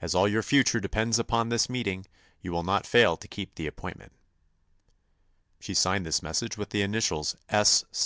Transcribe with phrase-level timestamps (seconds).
[0.00, 2.06] As all your future depends upon this meeting
[2.40, 4.12] you will not fail to keep the appointment."
[5.60, 7.84] She signed this message with the initials "S.